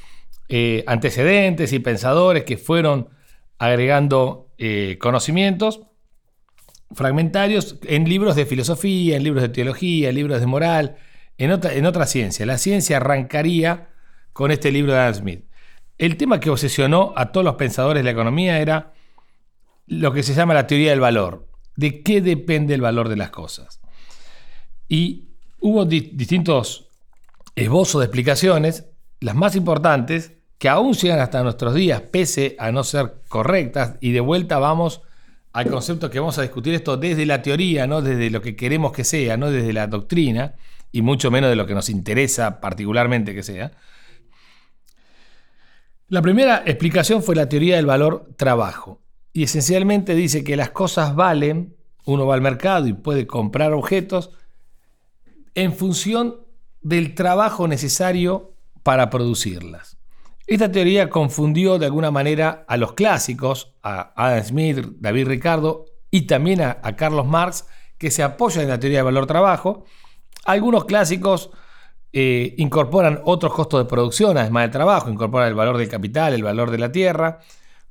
[0.48, 3.08] eh, antecedentes y pensadores que fueron
[3.58, 5.80] agregando eh, conocimientos
[6.92, 10.96] fragmentarios en libros de filosofía, en libros de teología, en libros de moral,
[11.38, 12.44] en otra, en otra ciencia.
[12.46, 13.90] La ciencia arrancaría
[14.32, 15.44] con este libro de Adam Smith.
[15.98, 18.92] El tema que obsesionó a todos los pensadores de la economía era
[19.86, 21.48] lo que se llama la teoría del valor.
[21.76, 23.80] ¿De qué depende el valor de las cosas?
[24.88, 26.88] Y hubo distintos
[27.54, 28.86] esbozos de explicaciones.
[29.20, 34.12] Las más importantes que aún llegan hasta nuestros días, pese a no ser correctas, y
[34.12, 35.02] de vuelta vamos
[35.52, 38.92] al concepto que vamos a discutir esto desde la teoría, no desde lo que queremos
[38.92, 40.54] que sea, no desde la doctrina,
[40.92, 43.72] y mucho menos de lo que nos interesa particularmente que sea.
[46.08, 49.00] La primera explicación fue la teoría del valor trabajo,
[49.32, 54.30] y esencialmente dice que las cosas valen, uno va al mercado y puede comprar objetos,
[55.54, 56.36] en función
[56.80, 59.99] del trabajo necesario para producirlas.
[60.50, 66.22] Esta teoría confundió de alguna manera a los clásicos, a Adam Smith, David Ricardo y
[66.22, 69.84] también a, Carlos Marx, que se apoyan en la teoría del valor-trabajo.
[70.44, 71.50] Algunos clásicos
[72.12, 76.42] eh, incorporan otros costos de producción, además del trabajo, incorporan el valor del capital, el
[76.42, 77.38] valor de la tierra,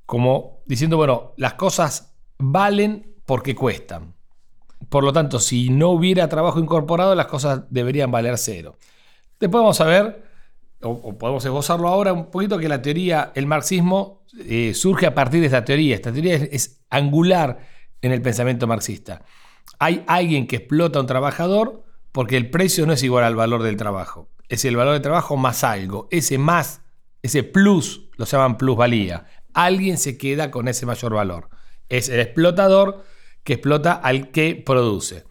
[0.06, 4.16] como diciendo, bueno, las cosas valen porque cuestan.
[4.90, 8.76] Por lo tanto, si no hubiera trabajo incorporado, las cosas deberían valer cero.
[9.40, 10.29] Después vamos a ver
[10.82, 15.42] o, podemos esbozarlo ahora un poquito, que la teoría, el marxismo, eh, surge a partir
[15.42, 15.96] de esta teoría.
[15.96, 17.60] Esta teoría es, angular
[18.02, 19.24] en el pensamiento marxista.
[19.78, 23.64] Hay alguien que explota a un trabajador porque el precio no es igual al valor
[23.64, 24.30] del trabajo.
[24.48, 26.08] Es el valor del trabajo más algo.
[26.12, 26.82] Ese más,
[27.22, 29.26] ese plus, lo llaman plusvalía.
[29.54, 31.50] Alguien se queda con ese mayor valor.
[31.90, 33.04] Es el explotador
[33.44, 35.26] que explota al que produce.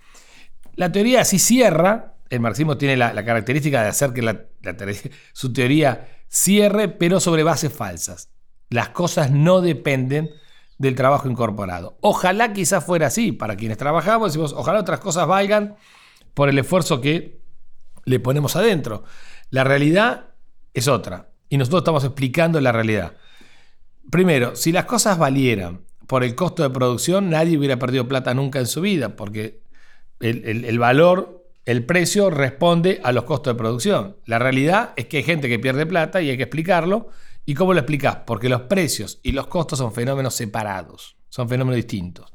[0.76, 4.38] La teoría así cierra el marxismo tiene la, característica de hacer que
[5.32, 8.30] su teoría cierre, pero sobre bases falsas.
[8.70, 10.30] Las cosas no dependen
[10.78, 11.98] del trabajo incorporado.
[12.00, 15.76] Ojalá quizás fuera así para quienes trabajamos, decimos, ojalá otras cosas valgan
[16.34, 17.40] por el esfuerzo que
[18.04, 19.04] le ponemos adentro.
[19.50, 20.26] La realidad
[20.74, 23.14] es otra y nosotros estamos explicando la realidad.
[24.10, 28.58] Primero, si las cosas valieran por el costo de producción, nadie hubiera perdido plata nunca
[28.58, 29.62] en su vida, porque
[30.20, 34.16] el, el valor el precio responde a los costos de producción.
[34.24, 37.08] La realidad es que hay gente que pierde plata y hay que explicarlo.
[37.44, 38.20] ¿Y cómo lo explicas?
[38.26, 42.32] Porque los precios y los costos son fenómenos separados, son fenómenos distintos.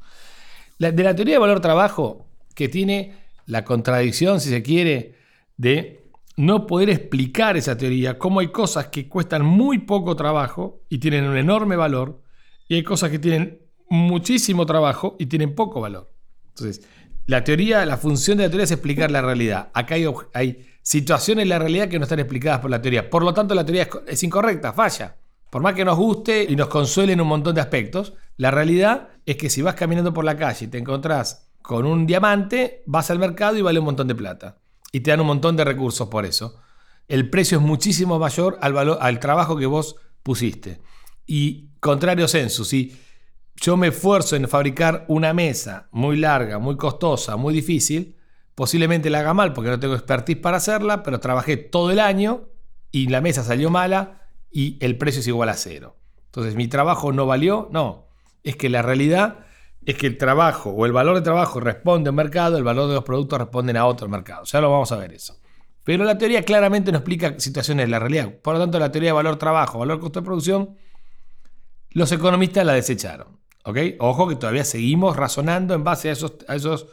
[0.78, 5.16] de la teoría de valor-trabajo, que tiene la contradicción, si se quiere,
[5.56, 6.06] de
[6.36, 11.24] no poder explicar esa teoría, cómo hay cosas que cuestan muy poco trabajo y tienen
[11.24, 12.22] un enorme valor,
[12.68, 13.58] y hay cosas que tienen
[13.90, 16.14] muchísimo trabajo y tienen poco valor.
[16.50, 16.86] Entonces,
[17.26, 19.70] la teoría, la función de la teoría es explicar la realidad.
[19.72, 19.96] Acá
[20.34, 23.08] hay, situaciones en la realidad que no están explicadas por la teoría.
[23.08, 25.16] Por lo tanto, la teoría es, incorrecta, falla.
[25.48, 29.08] Por más que nos guste y nos consuele en un montón de aspectos, la realidad
[29.24, 33.10] es que si vas caminando por la calle y te encontrás con un diamante, vas
[33.10, 34.58] al mercado y vale un montón de plata.
[34.92, 36.60] Y te dan un montón de recursos por eso.
[37.08, 40.82] El precio es muchísimo mayor al, valor, al trabajo que vos pusiste.
[41.26, 42.94] Y contrario sensu, si
[43.56, 48.16] yo me esfuerzo en fabricar una mesa muy larga, muy costosa, muy difícil,
[48.54, 52.48] posiblemente la haga mal porque no tengo expertise para hacerla, pero trabajé todo el año
[52.90, 55.96] y la mesa salió mala y el precio es igual a cero.
[56.26, 57.68] Entonces, ¿mi trabajo no valió?
[57.72, 58.08] No.
[58.42, 59.46] Es que la realidad
[59.86, 62.88] es que el trabajo o el valor de trabajo responde a un mercado, el valor
[62.88, 64.44] de los productos responden a otro mercado.
[64.44, 65.38] Ya lo vamos a ver eso.
[65.84, 68.32] Pero la teoría claramente no explica situaciones de la realidad.
[68.42, 70.76] Por lo tanto, la teoría de valor-trabajo, valor-costo de producción,
[71.90, 73.38] los economistas la desecharon.
[73.98, 76.86] Ojo que todavía seguimos razonando en base a esos,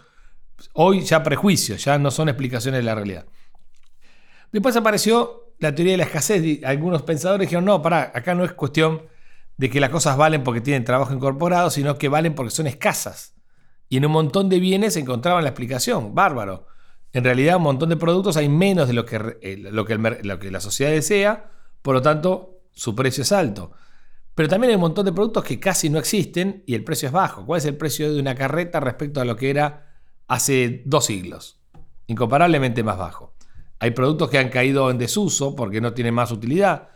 [0.73, 3.25] hoy ya prejuicios, ya no son explicaciones de la realidad.
[4.51, 6.63] Después apareció la teoría de la escasez.
[6.63, 9.03] Algunos pensadores dijeron, no, pará, acá no es cuestión
[9.57, 13.35] de que las cosas valen porque tienen trabajo incorporado, sino que valen porque son escasas.
[13.89, 16.15] Y en un montón de bienes encontraban la explicación.
[16.15, 16.67] Bárbaro.
[17.11, 20.61] En realidad, un montón de productos hay menos de lo que, eh, lo que la
[20.61, 21.51] sociedad desea,
[21.81, 23.73] por lo tanto, su precio es alto.
[24.35, 27.13] Pero también hay un montón de productos que casi no existen y el precio es
[27.13, 27.45] bajo.
[27.45, 29.93] ¿Cuál es el precio de una carreta respecto a lo que era
[30.27, 31.59] hace dos siglos?
[32.07, 33.33] Incomparablemente más bajo.
[33.79, 36.89] Hay productos que han caído en desuso porque no tienen más utilidad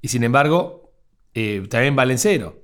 [0.00, 0.92] y sin embargo
[1.34, 2.62] eh, también valen cero.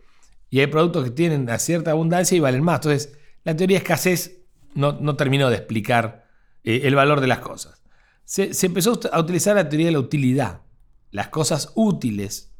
[0.50, 2.79] Y hay productos que tienen una cierta abundancia y valen más.
[2.79, 4.43] Entonces, la teoría de escasez
[4.75, 6.26] no, terminó de explicar
[6.64, 7.82] eh, el valor de las cosas.
[8.25, 10.62] Se, se empezó a utilizar la teoría de la utilidad.
[11.11, 12.52] Las cosas útiles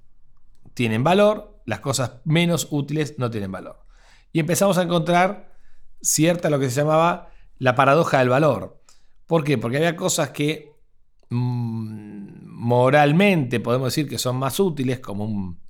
[0.75, 3.85] tienen valor, las cosas menos útiles no tienen valor.
[4.33, 5.53] Y empezamos a encontrar
[6.01, 8.81] cierta lo que se llamaba la paradoja del valor.
[9.27, 9.59] ¿Por qué?
[9.59, 10.73] Porque había cosas que
[11.29, 15.61] mm, moralmente podemos decir que son más útiles, como un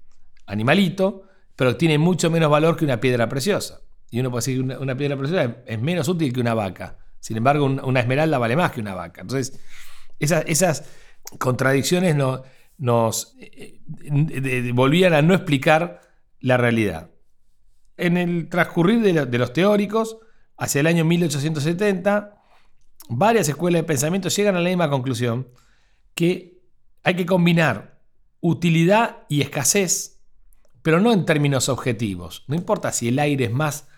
[0.47, 1.23] animalito,
[1.57, 3.81] pero tienen mucho menos valor que una piedra preciosa.
[4.11, 6.99] Y uno puede decir que una, piedra preciosa es menos útil que una vaca.
[7.19, 9.23] Sin embargo, una esmeralda vale más que una vaca.
[9.23, 9.59] Entonces,
[10.19, 10.85] esas, esas
[11.39, 12.43] contradicciones no,
[12.79, 13.81] nos eh,
[14.75, 16.01] volvían a no explicar
[16.41, 17.11] la realidad.
[17.97, 20.19] En el transcurrir de, los teóricos,
[20.57, 22.43] hacia el año 1870,
[23.09, 25.49] varias escuelas de pensamiento llegan a la misma conclusión,
[26.15, 26.61] que
[27.03, 27.99] hay que combinar
[28.41, 30.21] utilidad y escasez,
[30.83, 32.45] pero no en términos objetivos.
[32.49, 33.89] No importa si el aire es más,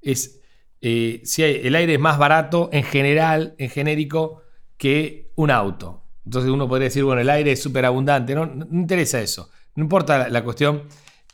[0.00, 0.40] es,
[0.80, 4.42] eh, si el aire es más barato en general, en genérico,
[4.78, 6.03] que un auto.
[6.24, 8.34] Entonces uno podría decir, bueno, el aire es súper abundante.
[8.34, 9.50] No, no, interesa eso.
[9.74, 10.84] No importa la, cuestión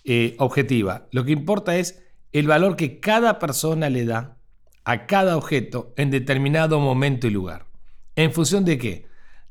[0.05, 1.07] eh, objetiva.
[1.13, 2.03] Lo que importa es
[2.33, 4.37] el valor que cada persona le da
[4.85, 7.67] a cada objeto en determinado momento y lugar.
[8.17, 9.07] ¿En función de qué?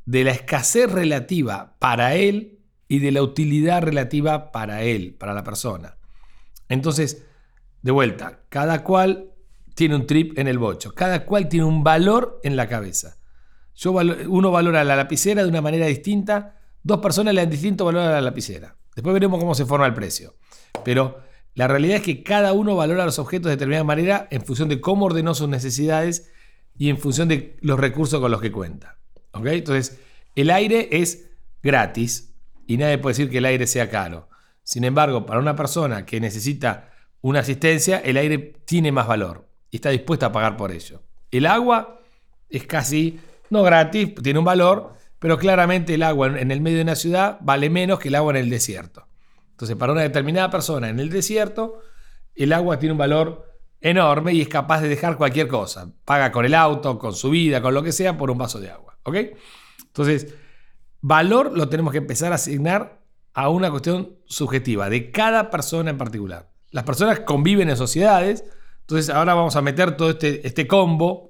[0.06, 5.44] De la escasez relativa para él y de la utilidad relativa para él, para la
[5.44, 5.98] persona.
[6.68, 7.26] Entonces,
[7.82, 9.32] de vuelta, cada cual
[9.76, 13.19] tiene un trip en el bocho, cada cual tiene un valor en la cabeza
[13.86, 18.12] uno valora la lapicera de una manera distinta, dos personas le dan distinto valor a
[18.12, 18.76] la lapicera.
[18.96, 20.36] Después veremos cómo se forma el precio.
[20.84, 21.20] Pero
[21.56, 24.82] la realidad es que cada uno valora los objetos de determinada manera en función de
[24.82, 26.32] cómo ordenó sus necesidades
[26.78, 28.98] y en función de los recursos con los que cuenta.
[29.34, 30.00] Entonces,
[30.36, 31.30] el aire es
[31.62, 32.36] gratis
[32.68, 34.30] y nadie puede decir que el aire sea caro.
[34.64, 36.92] Sin embargo, para una persona que necesita
[37.22, 41.02] una asistencia, el aire tiene más valor y está dispuesta a pagar por ello.
[41.32, 42.02] El agua
[42.50, 46.84] es casi no gratis, tiene un valor, pero claramente el agua en el medio de
[46.84, 49.08] una ciudad vale menos que el agua en el desierto.
[49.52, 51.82] Entonces, para una determinada persona en el desierto,
[52.36, 53.46] el agua tiene un valor
[53.82, 55.92] enorme y es capaz de dejar cualquier cosa.
[56.06, 58.70] Paga con el auto, con su vida, con lo que sea, por un vaso de
[58.70, 58.98] agua.
[59.04, 59.16] ¿Ok?
[59.86, 60.34] Entonces,
[61.02, 63.02] valor lo tenemos que empezar a asignar
[63.34, 66.50] a una cuestión subjetiva, de cada persona en particular.
[66.72, 68.44] Las personas conviven en sociedades,
[68.82, 71.29] entonces ahora vamos a meter todo este, este combo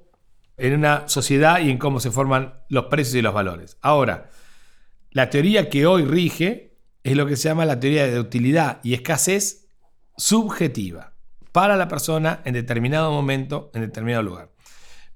[0.60, 3.78] en una sociedad y en cómo se forman los precios y los valores.
[3.80, 4.30] Ahora,
[5.10, 8.94] la teoría que hoy rige es lo que se llama la teoría de utilidad y
[8.94, 9.68] escasez
[10.16, 11.14] subjetiva
[11.52, 14.50] para la persona en determinado momento, en determinado lugar.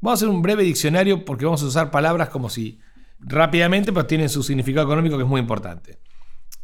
[0.00, 2.80] Vamos a hacer un breve diccionario porque vamos a usar palabras como si
[3.18, 5.98] rápidamente, pues tienen su significado económico que es muy importante.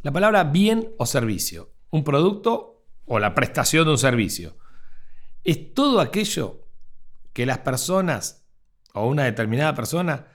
[0.01, 4.57] La palabra bien o servicio, un producto o la prestación de un servicio,
[5.43, 6.67] es todo aquello
[7.33, 8.40] que las personas
[8.93, 10.27] o una determinada persona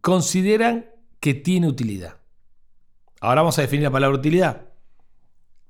[0.00, 0.86] consideran
[1.20, 2.18] que tiene utilidad.
[3.20, 4.68] Ahora vamos a definir la palabra utilidad.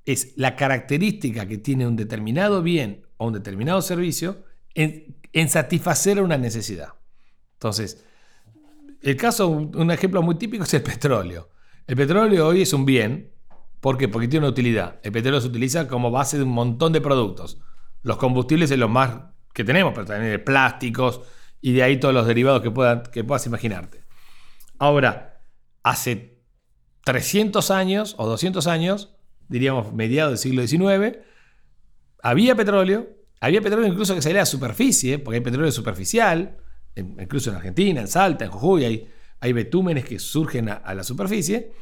[0.04, 5.16] Es la característica que tiene un determinado bien o un determinado servicio en,
[5.48, 6.94] satisfacer una necesidad.
[7.54, 8.04] Entonces,
[9.02, 11.50] el caso, un ejemplo muy típico es el petróleo.
[11.86, 13.32] El petróleo hoy es un bien.
[13.80, 14.08] ¿Por qué?
[14.08, 15.00] Porque tiene una utilidad.
[15.02, 17.60] El petróleo se utiliza como base de un montón de productos.
[18.02, 19.20] Los combustibles es lo más
[19.52, 21.20] que tenemos, pero también de plásticos,
[21.60, 22.72] y de ahí todos los derivados que,
[23.10, 24.04] que puedas imaginarte.
[24.78, 25.40] Ahora,
[25.82, 26.42] hace
[27.04, 29.16] 300 años o 200 años,
[29.48, 31.18] diríamos mediados del siglo XIX,
[32.22, 33.08] había petróleo,
[33.40, 36.56] había petróleo incluso que salía a superficie, porque hay petróleo superficial,
[36.96, 39.08] incluso en Argentina, en Salta, en Jujuy, hay,
[39.40, 41.72] hay betúmenes que surgen a, la superficie,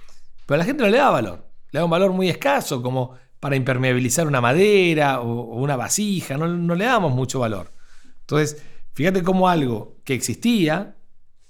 [0.46, 3.16] pero a la gente no le da valor, le da un valor muy escaso, como
[3.40, 7.72] para impermeabilizar una madera o, una vasija, no, no le damos mucho valor.
[8.20, 8.62] Entonces,
[8.94, 10.96] Fíjate cómo algo que existía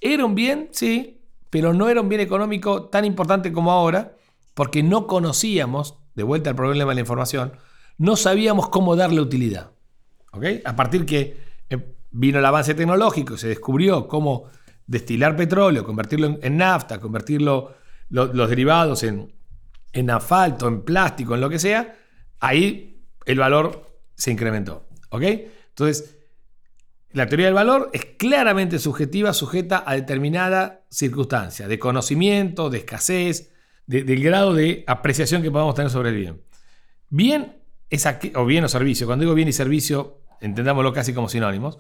[0.01, 4.17] era un bien, sí, pero no era un bien económico tan importante como ahora,
[4.55, 7.53] porque no conocíamos, de vuelta al problema de la información,
[7.99, 9.73] no sabíamos cómo darle utilidad.
[10.65, 11.39] A partir que
[11.71, 14.47] eh, vino el avance tecnológico, se descubrió cómo
[14.87, 17.75] destilar petróleo, convertirlo en, nafta, convertirlo
[18.11, 19.33] los derivados en,
[19.93, 21.97] en asfalto, en plástico, en lo que sea,
[22.41, 24.87] ahí el valor se incrementó.
[25.11, 25.23] ¿ok?
[25.69, 26.19] Entonces,
[27.14, 33.52] La teoría del valor es claramente subjetiva, sujeta a determinada circunstancia, de conocimiento, de escasez,
[33.87, 36.42] del grado de apreciación que podamos tener sobre el bien.
[37.11, 38.04] Bien es
[38.35, 39.06] o bien o servicio.
[39.06, 41.78] Cuando digo bien y servicio, entendámoslo casi como sinónimos,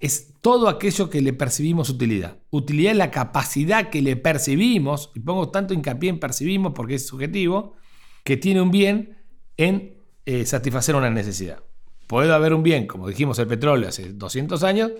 [0.00, 2.38] es todo aquello que le percibimos utilidad.
[2.50, 7.06] Utilidad es la capacidad que le percibimos, y pongo tanto hincapié en percibimos porque es
[7.06, 7.76] subjetivo,
[8.24, 9.16] que tiene un bien
[9.56, 11.62] en eh, satisfacer una necesidad.
[12.12, 14.90] Puede haber un bien, como dijimos el petróleo hace 200 años,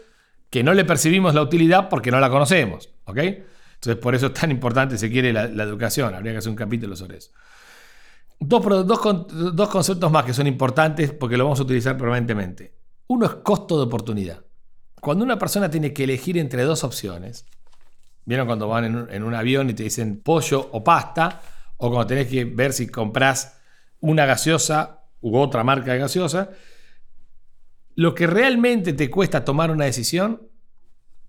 [0.49, 2.89] que no le percibimos la utilidad porque no la conocemos.
[3.05, 3.19] ¿ok?
[3.19, 6.15] Entonces, por eso es tan importante, si quiere, la, educación.
[6.15, 7.31] Habría que hacer un capítulo sobre eso.
[8.41, 12.73] Dos, dos, conceptos más que son importantes porque lo vamos a utilizar permanentemente.
[13.09, 14.43] Uno es costo de oportunidad.
[14.99, 17.45] Cuando una persona tiene que elegir entre dos opciones,
[18.25, 21.43] ¿vieron cuando van en un, en un avión y te dicen pollo o pasta?
[21.77, 23.61] O cuando tenés que ver si compras
[24.01, 26.49] una gaseosa u otra marca de gaseosa,
[27.95, 30.49] lo que realmente te cuesta tomar una decisión,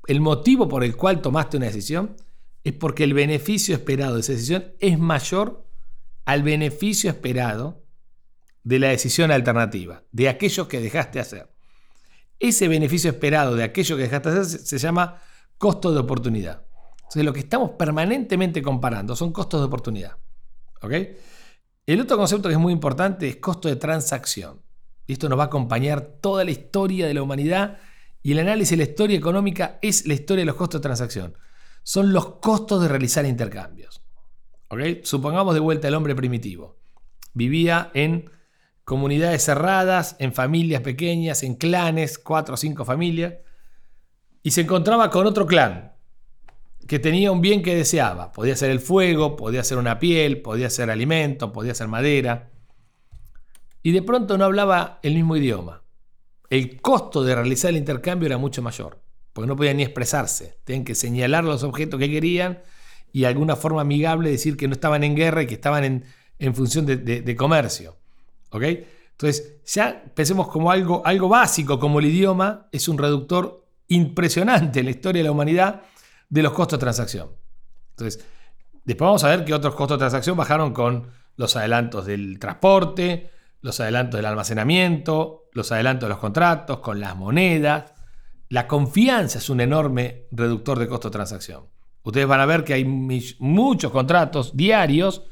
[0.07, 2.15] el motivo por el cual tomaste una decisión,
[2.63, 5.67] es porque el beneficio esperado de esa decisión es mayor
[6.25, 7.83] al beneficio esperado
[8.63, 11.51] de la decisión alternativa, de aquello que dejaste hacer.
[12.39, 15.21] Ese beneficio esperado de aquello que dejaste hacer se llama
[15.57, 16.65] costo de oportunidad.
[17.15, 20.17] Lo que estamos permanentemente comparando son costos de oportunidad.
[20.81, 20.93] ¿Ok?
[21.85, 24.61] El otro concepto que es muy importante es costo de transacción.
[25.07, 27.77] Y esto nos va a acompañar toda la historia de la humanidad
[28.21, 31.37] y el análisis de la historia económica es la historia de los costos de transacción.
[31.83, 34.01] Son los costos de realizar intercambios.
[35.03, 36.77] Supongamos de vuelta el hombre primitivo.
[37.33, 38.29] Vivía en
[38.85, 43.35] comunidades cerradas, en familias pequeñas, en clanes, cuatro o cinco familias,
[44.41, 45.93] y se encontraba con otro clan
[46.87, 48.31] que tenía un bien que deseaba.
[48.31, 52.52] Podía ser el fuego, podía ser una piel, podía ser alimento, podía ser madera
[53.83, 55.83] y de pronto no hablaba el mismo idioma.
[56.49, 59.01] El costo de realizar el intercambio era mucho mayor,
[59.33, 62.61] porque no podían ni expresarse, tenían que señalar los objetos que querían
[63.11, 66.03] y de alguna forma amigable decir que no estaban en guerra y que estaban
[66.39, 67.97] en, función de, comercio.
[68.49, 68.63] ¿Ok?
[69.11, 74.85] Entonces, ya pensemos como algo, algo básico, como el idioma es un reductor impresionante en
[74.85, 75.81] la historia de la humanidad
[76.29, 77.29] de los costos de transacción.
[77.91, 78.25] Entonces,
[78.83, 83.29] después vamos a ver que otros costos de transacción bajaron con los adelantos del transporte,
[83.63, 87.93] los adelantos del almacenamiento, los adelantos de los contratos, con las monedas.
[88.49, 91.69] La confianza es un enorme reductor de costo de transacción.
[92.03, 95.23] Ustedes van a ver que hay muchos contratos diarios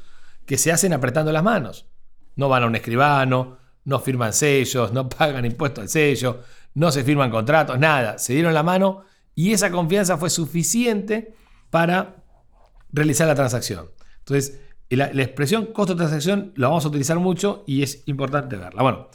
[0.46, 1.90] que se hacen apretando las manos.
[2.34, 6.40] No van a un escribano, no firman sellos, no pagan impuestos al sello,
[6.72, 8.16] no se firman contratos, nada.
[8.16, 11.34] Se dieron la mano y esa confianza fue suficiente
[11.68, 12.24] para
[12.90, 13.90] realizar la transacción.
[14.20, 14.58] Entonces,
[14.96, 18.82] la, expresión costo de transacción la vamos a utilizar mucho y es importante verla.
[18.82, 19.08] Bueno,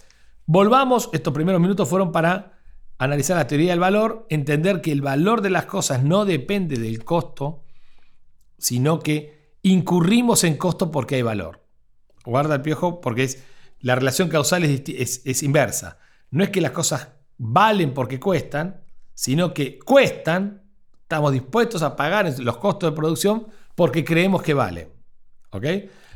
[0.45, 2.59] volvamos, estos primeros minutos fueron para
[2.97, 7.03] analizar la teoría del valor, entender que el valor de las cosas no depende del
[7.03, 7.63] costo,
[8.57, 11.63] sino que incurrimos en costo porque hay valor.
[12.25, 13.43] Guarda el piojo porque es,
[13.79, 15.99] la relación causal es, es inversa.
[16.31, 18.81] No es que las cosas valen porque cuestan,
[19.13, 20.63] sino que cuestan,
[21.01, 24.96] estamos dispuestos a pagar los costos de producción porque creemos que valen.
[25.51, 25.65] ¿Ok?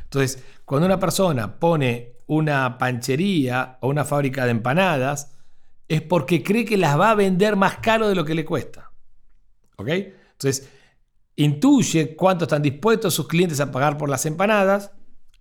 [0.04, 5.38] Entonces, cuando una persona pone una panchería o una fábrica de empanadas,
[5.88, 8.92] es porque cree que las va a vender más caro de lo que le cuesta.
[9.76, 9.88] ¿Ok?
[9.88, 10.68] Entonces,
[11.36, 14.92] intuye cuánto están dispuestos sus clientes a pagar por las empanadas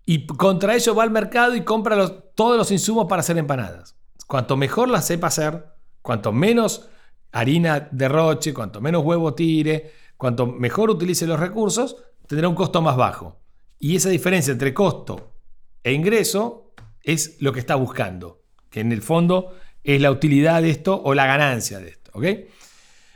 [0.05, 1.95] y contra ello va al mercado y compra
[2.36, 3.95] todos los insumos para hacer empanadas.
[4.27, 5.65] Cuanto mejor las sepa hacer,
[6.01, 6.89] cuanto menos
[7.31, 12.95] harina derroche, cuanto menos huevo tire, cuanto mejor utilice los recursos, tendrá un costo más
[12.95, 13.40] bajo.
[13.84, 15.34] Y esa diferencia entre costo
[15.84, 16.72] e ingreso
[17.02, 21.16] es lo que está buscando, que en el fondo es la utilidad de esto o
[21.16, 22.12] la ganancia de esto.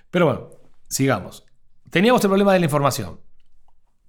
[0.09, 0.49] Pero bueno,
[0.89, 1.45] sigamos.
[1.91, 3.19] Teníamos el problema de la información.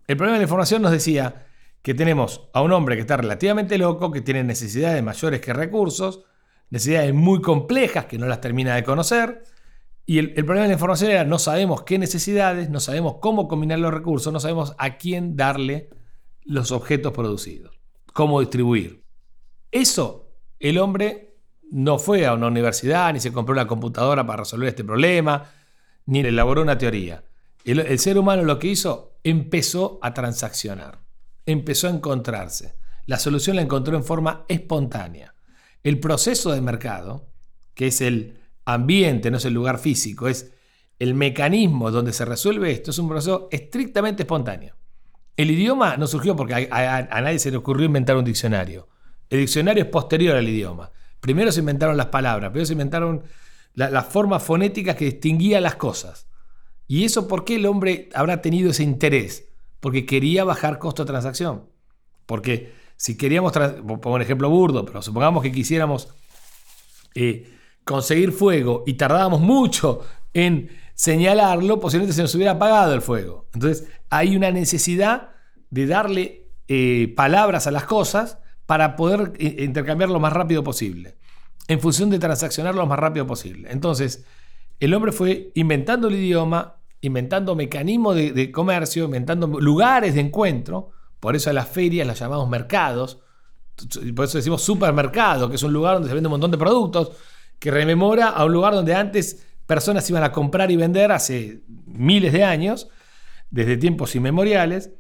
[0.07, 1.47] El problema de la información nos decía
[1.83, 6.25] que tenemos a un hombre que está relativamente loco, que tiene necesidades mayores que recursos,
[6.71, 9.45] necesidades muy complejas que no las termina de conocer.
[10.07, 13.47] Y el, el, problema de la información era no sabemos qué necesidades, no sabemos cómo
[13.47, 15.91] combinar los recursos, no sabemos a quién darle
[16.47, 17.79] los objetos producidos,
[18.13, 19.05] cómo distribuir.
[19.71, 21.37] Eso, el hombre
[21.71, 25.51] no fue a una universidad, ni se compró una computadora para resolver este problema,
[26.07, 27.25] ni elaboró una teoría.
[27.65, 31.01] El, el ser humano lo que hizo, empezó a transaccionar,
[31.45, 32.77] empezó a encontrarse.
[33.07, 35.35] La solución la encontró en forma espontánea.
[35.83, 37.29] El proceso de mercado,
[37.75, 40.53] que es el ambiente, no es el lugar físico, es
[40.99, 44.77] el mecanismo donde se resuelve esto, es un proceso estrictamente espontáneo.
[45.37, 48.89] El idioma no surgió porque a, nadie se le ocurrió inventar un diccionario.
[49.29, 50.91] El diccionario es posterior al idioma.
[51.21, 53.25] Primero se inventaron las palabras, primero se inventaron
[53.75, 56.29] la, forma fonética que distinguía las cosas.
[56.89, 59.49] ¿Y eso por qué el hombre habrá tenido ese interés?
[59.81, 61.69] Porque quería bajar costo de transacción.
[62.25, 66.09] Porque si queríamos, pongo un ejemplo burdo, pero supongamos que quisiéramos
[67.15, 67.53] eh,
[67.85, 70.01] conseguir fuego y tardábamos mucho
[70.33, 73.49] en señalarlo, posiblemente se nos hubiera apagado el fuego.
[73.55, 75.31] Entonces hay una necesidad
[75.71, 81.17] de darle eh, palabras a las cosas para poder eh, intercambiar lo más rápido posible,
[81.69, 83.69] en función de transaccionar lo más rápido posible.
[83.71, 84.25] Entonces,
[84.81, 91.37] el hombre fue inventando el idioma, inventando mecanismos de, comercio, inventando lugares de encuentro, por
[91.37, 93.21] eso a las ferias las llamamos mercados,
[94.15, 97.13] por eso decimos supermercado, que es un lugar donde se vende un montón de productos,
[97.59, 102.33] que rememora a un lugar donde antes personas iban a comprar y vender hace miles
[102.33, 102.89] de años,
[103.51, 104.93] desde tiempos inmemoriales.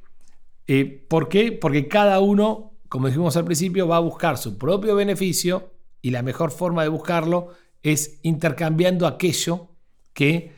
[0.67, 1.53] Eh, ¿Por qué?
[1.53, 6.23] Porque cada uno, como dijimos al principio, va a buscar su propio beneficio y la
[6.23, 7.51] mejor forma de buscarlo
[7.83, 9.71] es intercambiando aquello
[10.13, 10.55] que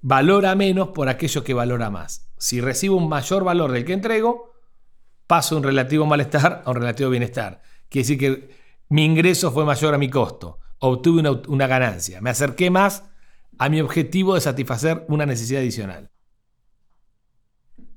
[0.00, 2.30] valora menos por aquello que valora más.
[2.38, 4.52] Si recibo un mayor valor del que entrego,
[5.28, 7.62] paso un relativo malestar a un relativo bienestar.
[7.88, 8.50] Quiere decir que
[8.88, 13.04] mi ingreso fue mayor a mi costo, obtuve una, una ganancia, me acerqué más
[13.58, 16.10] a mi objetivo de satisfacer una necesidad adicional.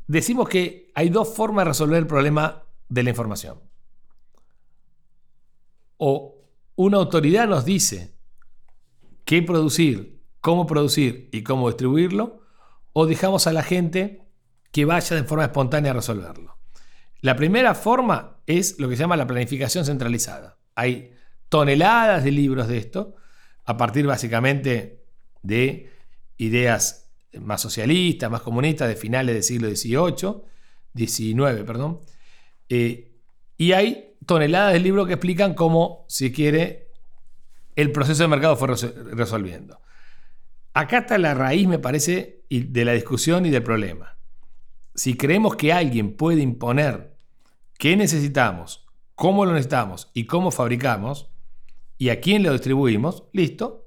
[0.08, 3.60] Decimos que hay dos formas de resolver el problema de la información.
[5.98, 6.36] O
[6.76, 8.16] una autoridad nos dice
[9.24, 12.42] qué producir, cómo producir y cómo distribuirlo,
[12.94, 14.22] o dejamos a la gente
[14.72, 16.58] que vaya de forma espontánea a resolverlo.
[17.22, 20.60] La primera forma es lo que se llama la planificación centralizada.
[20.76, 21.14] Hay
[21.50, 23.16] toneladas de libros de esto,
[23.64, 25.05] a partir básicamente
[25.46, 25.92] de
[26.38, 30.42] ideas más socialistas, más comunistas, de finales del siglo XVIII,
[30.96, 32.00] XIX, perdón.
[32.70, 33.12] Eh,
[33.58, 36.90] y hay toneladas de libros que explican cómo, si quiere,
[37.76, 39.80] el proceso de mercado fue resolviendo.
[40.74, 44.18] Acá está la raíz, me parece, de la discusión y del problema.
[44.94, 47.18] Si creemos que alguien puede imponer
[47.78, 51.30] qué necesitamos, cómo lo necesitamos y cómo fabricamos,
[51.98, 53.85] y a quién lo distribuimos, listo,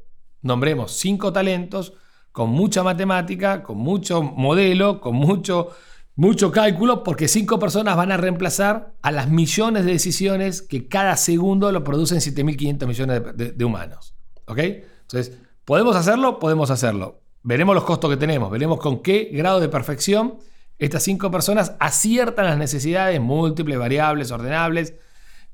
[0.48, 1.92] nombremos cinco talentos
[2.32, 5.68] con mucha matemática, con mucho modelo, con mucho,
[6.16, 11.16] mucho cálculo, porque cinco personas van a reemplazar a las millones de decisiones que cada
[11.16, 13.22] segundo lo producen 7.500 millones
[13.56, 14.14] de, humanos.
[14.46, 14.58] ¿Ok?
[14.58, 16.38] Entonces, ¿podemos hacerlo?
[16.38, 17.20] Podemos hacerlo.
[17.42, 20.38] Veremos los costos que tenemos, veremos con qué grado de perfección
[20.78, 24.94] estas cinco personas aciertan las necesidades múltiples, variables, ordenables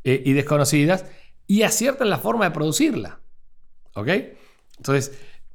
[0.05, 1.07] eh, y desconocidas
[1.47, 3.21] y aciertan la forma de producirla.
[3.95, 4.09] ¿Ok?
[4.77, 5.13] Entonces,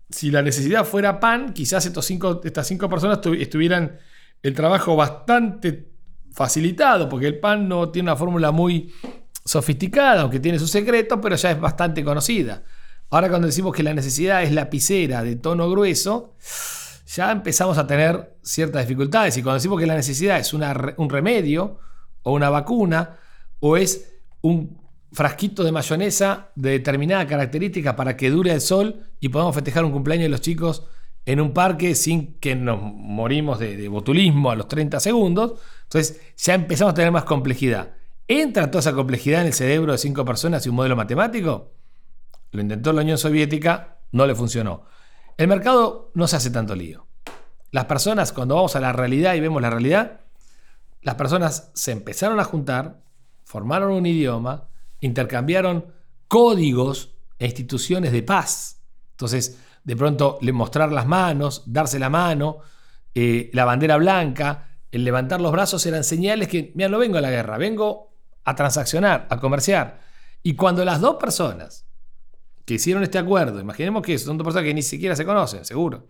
[0.10, 4.00] si la necesidad fuera pan, quizás estos cinco, estas cinco personas estuvieran
[4.42, 5.90] el trabajo bastante
[6.32, 8.94] facilitado, porque el pan no tiene una fórmula muy
[9.46, 12.64] sofisticada, aunque tiene su secreto, pero ya es bastante conocida.
[13.10, 16.36] Ahora cuando decimos que la necesidad es lapicera de tono grueso,
[17.08, 19.36] ya empezamos a tener ciertas dificultades.
[19.38, 21.80] Y cuando decimos que la necesidad es un remedio
[22.22, 23.18] o una vacuna
[23.60, 24.79] o es un
[25.12, 29.92] frasquito de mayonesa de determinada característica para que dure el sol y podamos festejar un
[29.92, 30.86] cumpleaños de los chicos
[31.26, 35.60] en un parque sin que nos morimos de, botulismo a los 30 segundos.
[35.84, 37.94] Entonces ya empezamos a tener más complejidad.
[38.28, 41.74] ¿Entra toda esa complejidad en el cerebro de cinco personas y un modelo matemático?
[42.52, 44.86] Lo intentó la Unión Soviética, no le funcionó.
[45.38, 47.08] El mercado no se hace tanto lío.
[47.72, 50.22] Las personas, cuando vamos a la realidad y vemos la realidad,
[51.02, 53.02] las personas se empezaron a juntar,
[53.44, 54.68] formaron un idioma,
[55.02, 55.94] intercambiaron
[56.28, 58.82] códigos e instituciones de paz.
[59.12, 62.60] Entonces, de pronto, le mostrar las manos, darse la mano,
[63.16, 67.22] eh, la bandera blanca, el levantar los brazos eran señales que, mira, no vengo a
[67.22, 70.02] la guerra, vengo a transaccionar, a comerciar.
[70.44, 71.86] Y cuando las dos personas
[72.66, 76.08] que hicieron este acuerdo, imaginemos que son dos personas que ni siquiera se conocen, seguro,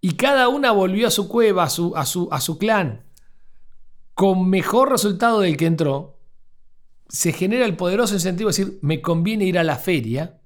[0.00, 3.04] y cada una volvió a su cueva, a su, a su, a su clan,
[4.14, 6.15] con mejor resultado del que entró,
[7.08, 10.40] se genera el poderoso incentivo de decir, me conviene ir a la feria,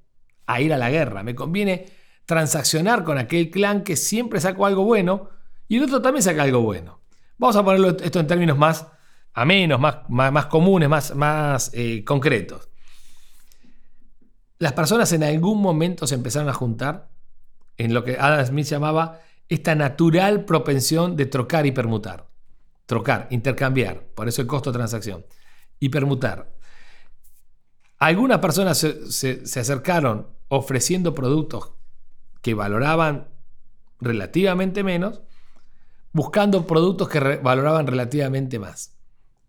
[0.46, 1.86] a ir a la guerra, me conviene
[2.26, 5.30] transaccionar con aquel clan que siempre sacó algo bueno
[5.68, 7.00] y el otro también saca algo bueno.
[7.38, 8.86] Vamos a ponerlo esto en términos más
[9.32, 12.68] amenos, más, más, comunes, más, más eh, concretos.
[14.58, 17.08] Las personas en algún momento se empezaron a juntar
[17.78, 22.28] en lo que Adam Smith llamaba esta natural propensión de trocar y permutar.
[22.84, 25.24] Trocar, intercambiar, por eso el costo de transacción
[25.80, 26.54] y permutar.
[27.98, 31.72] Algunas personas se, acercaron ofreciendo productos
[32.42, 33.28] que valoraban
[34.00, 35.22] relativamente menos,
[36.12, 38.96] buscando productos que valoraban relativamente más.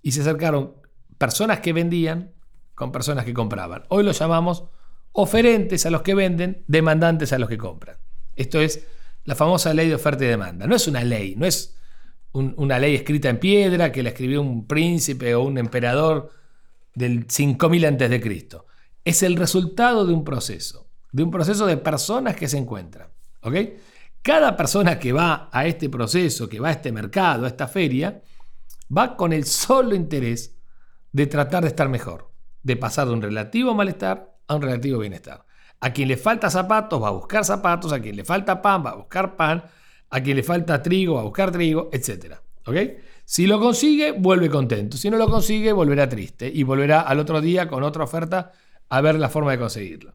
[0.01, 0.75] Y se acercaron
[1.17, 2.33] personas que vendían
[2.73, 3.83] con personas que compraban.
[3.89, 4.65] Hoy lo llamamos
[5.11, 7.97] oferentes a los que venden, demandantes a los que compran.
[8.35, 8.87] Esto es
[9.23, 10.67] la famosa ley de oferta y demanda.
[10.67, 11.77] No es una ley, no es
[12.33, 16.31] una ley escrita en piedra que la escribió un príncipe o un emperador
[16.93, 18.47] del 5000 a.C.
[19.03, 23.09] Es el resultado de un proceso, de un proceso de personas que se encuentran.
[23.41, 23.55] ¿ok?
[24.21, 28.21] Cada persona que va a este proceso, que va a este mercado, a esta feria,
[28.95, 30.55] va con el solo interés
[31.11, 32.31] de tratar de estar mejor,
[32.63, 35.45] de pasar de un relativo malestar a un relativo bienestar.
[35.79, 38.91] A quien le falta zapatos va a buscar zapatos, a quien le falta pan va
[38.91, 39.63] a buscar pan,
[40.11, 42.35] a quien le falta trigo a buscar trigo, etc.
[43.25, 44.97] Si lo consigue, vuelve contento.
[44.97, 48.51] Si no lo consigue, volverá triste y volverá al otro día con otra oferta
[48.89, 50.13] a ver la forma de conseguirlo.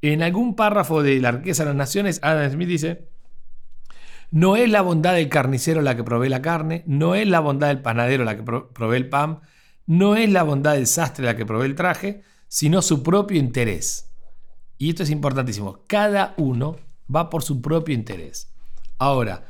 [0.00, 3.08] En algún párrafo de La riqueza de las naciones, Adam Smith dice,
[4.32, 7.68] no es la bondad del carnicero la que provee la carne, no es la bondad
[7.68, 9.40] del panadero la que provee el pan,
[9.86, 14.10] no es la bondad del sastre la que provee el traje, sino su propio interés.
[14.78, 15.84] Y esto es importantísimo.
[15.86, 16.76] Cada uno
[17.14, 18.51] va por su propio interés.
[19.02, 19.46] Ahora,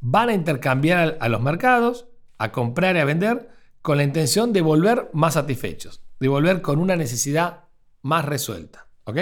[0.00, 2.06] van a intercambiar a los mercados,
[2.38, 3.50] a comprar y a vender,
[3.82, 7.64] con la intención de volver más satisfechos, de volver con una necesidad
[8.00, 8.88] más resuelta.
[9.04, 9.18] ¿Ok?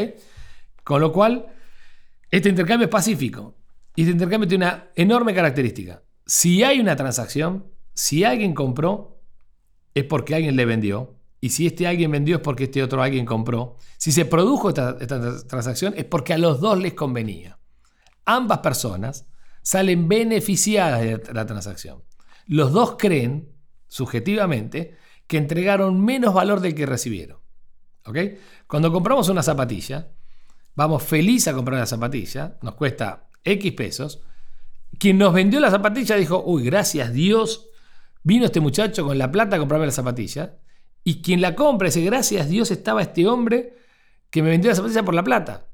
[0.84, 1.46] Con lo cual,
[2.30, 3.56] este intercambio es pacífico.
[3.96, 6.04] Y este intercambio tiene una enorme característica.
[6.24, 9.20] Si hay una transacción, si alguien compró,
[9.92, 11.16] es porque alguien le vendió.
[11.40, 13.76] Y si este alguien vendió es porque este otro alguien compró.
[13.98, 14.96] Si se produjo esta,
[15.48, 17.58] transacción es porque a los dos les convenía.
[18.24, 19.26] Ambas personas
[19.64, 22.05] salen beneficiadas de la transacción.
[22.46, 23.48] Los dos creen,
[23.88, 24.96] subjetivamente,
[25.27, 27.38] que entregaron menos valor del que recibieron.
[28.05, 28.18] ¿Ok?
[28.66, 30.12] Cuando compramos una zapatilla,
[30.74, 34.20] vamos feliz a comprar la zapatilla, nos cuesta X pesos.
[34.98, 37.70] Quien nos vendió la zapatilla dijo, uy, gracias Dios,
[38.22, 40.59] vino este muchacho con la plata a comprarme la zapatilla.
[41.03, 43.79] Y quien la compra dice, gracias Dios estaba este hombre
[44.29, 45.68] que me vendió la zapatilla por la plata.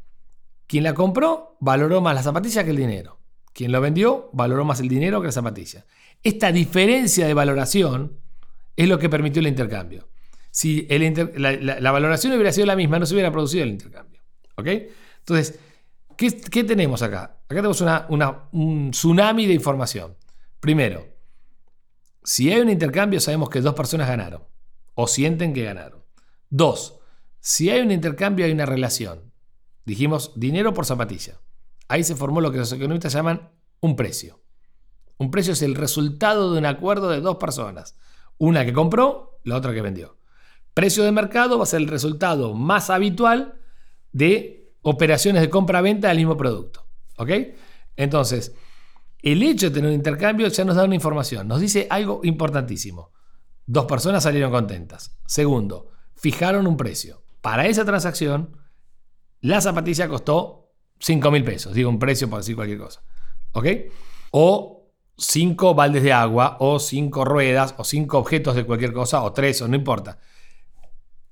[0.68, 3.19] Quien la compró valoró más la zapatilla que el dinero.
[3.60, 5.84] Quien lo vendió valoró más el dinero que la zapatilla.
[6.22, 8.18] Esta diferencia de valoración
[8.74, 10.08] es lo que permitió el intercambio.
[10.50, 14.22] Si la, valoración hubiera sido la misma, no se hubiera producido el intercambio.
[14.56, 14.66] ¿Ok?
[15.18, 15.60] Entonces,
[16.16, 17.36] ¿qué, tenemos acá?
[17.46, 17.84] Acá tenemos
[18.52, 20.16] un tsunami de información.
[20.58, 21.06] Primero,
[22.24, 24.42] si hay un intercambio, sabemos que dos personas ganaron
[24.94, 26.02] o sienten que ganaron.
[26.48, 26.98] Dos,
[27.40, 29.34] si hay un intercambio, hay una relación.
[29.84, 31.38] Dijimos dinero por zapatilla.
[31.90, 33.50] Ahí se formó lo que los economistas llaman
[33.80, 34.40] un precio.
[35.18, 37.98] Un precio es el resultado de un acuerdo de dos personas.
[38.38, 40.16] Una que compró, la otra que vendió.
[40.72, 43.60] Precio de mercado va a ser el resultado más habitual
[44.12, 46.86] de operaciones de compra-venta del mismo producto.
[47.16, 47.30] ¿Ok?
[47.96, 48.54] Entonces,
[49.20, 51.48] el hecho de tener un intercambio ya nos da una información.
[51.48, 53.10] Nos dice algo importantísimo.
[53.66, 55.18] Dos personas salieron contentas.
[55.26, 57.24] Segundo, fijaron un precio.
[57.40, 58.56] Para esa transacción,
[59.40, 60.59] la zapatilla costó
[61.00, 61.74] 5 mil pesos.
[61.74, 63.02] Digo un precio para decir cualquier cosa.
[63.52, 63.66] ¿Ok?
[64.32, 69.32] O 5 baldes de agua, o 5 ruedas, o 5 objetos de cualquier cosa, o
[69.32, 70.18] 3, o no importa.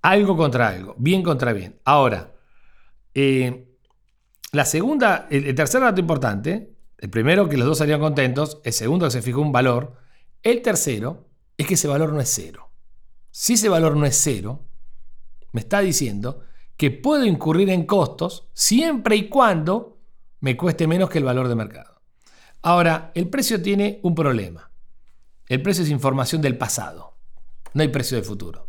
[0.03, 0.95] Algo contra algo.
[0.99, 1.81] Bien contra bien.
[1.85, 2.35] Ahora,
[3.15, 3.69] eh,
[4.53, 9.07] la segunda, el, tercer dato importante, el primero que los dos salieron contentos, el segundo
[9.07, 9.97] que se fijó un valor,
[10.43, 12.71] el tercero es que ese valor no es cero.
[13.31, 14.67] Si ese valor no es cero,
[15.53, 16.43] me está diciendo
[16.79, 19.99] que puedo incurrir en costos siempre y cuando
[20.41, 22.01] me cueste menos que el valor de mercado.
[22.63, 24.71] Ahora, el precio tiene un problema.
[25.49, 27.17] El precio es información del pasado.
[27.75, 28.69] No hay precio de futuro.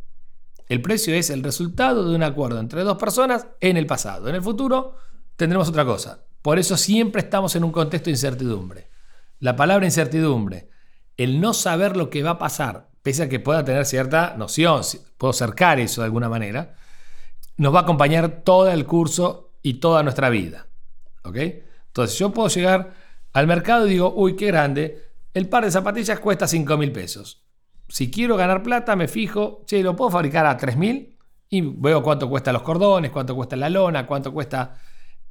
[0.67, 4.27] El precio es el resultado de un acuerdo entre dos personas en el pasado.
[4.27, 4.95] En el futuro
[5.35, 6.23] tendremos otra cosa.
[6.41, 8.89] Por eso siempre estamos en un contexto de incertidumbre.
[9.39, 10.69] La palabra incertidumbre,
[11.15, 14.81] el no saber lo que va a pasar, pese a que pueda tener cierta noción,
[15.19, 16.75] puedo cercar eso de alguna manera,
[17.59, 20.67] nos va a acompañar todo el curso y toda nuestra vida.
[21.23, 21.37] ¿Ok?
[21.87, 22.93] Entonces yo puedo llegar
[23.33, 27.45] al mercado y digo, uy, qué grande, el par de zapatillas cuesta 5 mil pesos
[27.89, 31.17] si quiero ganar plata, me fijo, che, lo puedo fabricar a 3.000
[31.49, 34.75] y veo cuánto cuesta los cordones, cuánto cuesta la lona, cuánto cuesta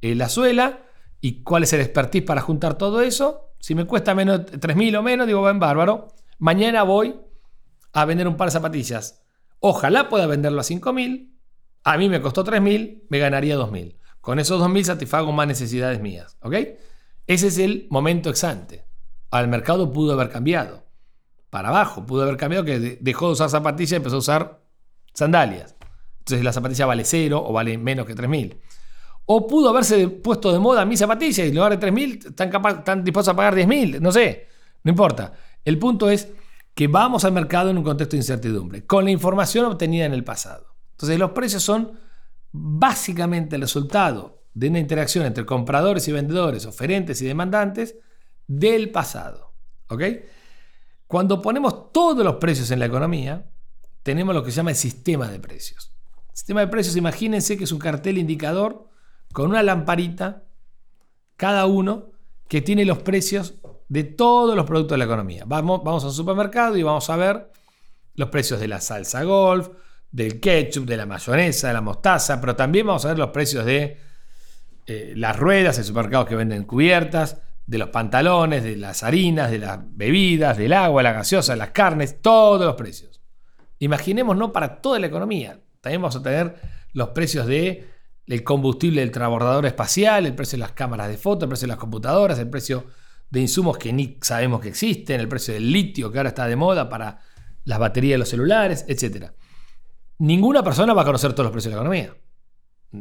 [0.01, 0.83] eh, la suela
[1.21, 3.53] y cuál es el expertise para juntar todo eso.
[3.59, 6.09] Si me cuesta menos 3.000 o menos, digo, ven bárbaro.
[6.37, 7.15] Mañana voy
[7.93, 9.23] a vender un par de zapatillas.
[9.59, 11.38] Ojalá pueda venderlo a 5.000.
[11.83, 13.97] A mí me costó 3.000, me ganaría 2.000.
[14.21, 16.37] Con esos 2.000 satisfago más necesidades mías.
[16.41, 16.55] ¿Ok?
[17.27, 18.85] Ese es el momento exante.
[19.31, 20.85] Al mercado pudo haber cambiado
[21.49, 22.05] para abajo.
[22.05, 24.61] Pudo haber cambiado que dejó de usar zapatillas y empezó a usar
[25.13, 25.75] sandalias.
[26.19, 28.57] Entonces la zapatilla vale cero o vale menos que 3.000.
[29.25, 33.03] O pudo haberse puesto de moda mi zapatilla y en lugar de 3.000 están, están
[33.03, 33.99] dispuestos a pagar 10.000.
[33.99, 34.47] No sé,
[34.83, 35.33] no importa.
[35.63, 36.29] El punto es
[36.73, 40.23] que vamos al mercado en un contexto de incertidumbre, con la información obtenida en el
[40.23, 40.68] pasado.
[40.99, 41.97] Entonces los precios son
[42.51, 47.95] básicamente el resultado de una interacción entre compradores y vendedores, oferentes y demandantes
[48.47, 49.53] del pasado.
[49.87, 50.03] ¿Ok?
[51.07, 53.49] Cuando ponemos todos los precios en la economía,
[54.03, 55.95] tenemos lo que se llama el sistema de precios.
[56.33, 58.89] Sistema de precios, imagínense que es un cartel indicador
[59.31, 60.43] con una lamparita,
[61.37, 62.11] cada uno,
[62.49, 63.55] que tiene los precios
[63.87, 65.45] de todos los productos de la economía.
[65.47, 67.49] Vamos, vamos a un supermercado y vamos a ver
[68.15, 69.69] los precios de la salsa golf,
[70.11, 73.65] del ketchup, de la mayonesa, de la mostaza, pero también vamos a ver los precios
[73.65, 73.97] de
[74.85, 79.59] eh, las ruedas en supermercados que venden cubiertas, de los pantalones, de las harinas, de
[79.59, 83.21] las bebidas, del agua, la gaseosa, las carnes, todos los precios.
[83.77, 85.59] Imaginemos no para toda la economía.
[85.79, 86.55] También vamos a tener
[86.93, 87.87] los precios de
[88.25, 91.73] el combustible del transbordador espacial, el precio de las cámaras de foto, el precio de
[91.73, 92.85] las computadoras, el precio
[93.29, 96.55] de insumos que ni sabemos que existen, el precio del litio que ahora está de
[96.55, 97.19] moda para
[97.65, 99.31] las baterías de los celulares, etc.
[100.19, 102.15] Ninguna persona va a conocer todos los precios de la economía.